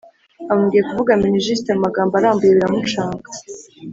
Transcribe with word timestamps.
bamubwiye 0.47 0.83
kuvuga 0.89 1.19
minijuste 1.23 1.69
mumagambo 1.73 2.13
arambuye 2.15 2.51
biramucanga 2.57 3.29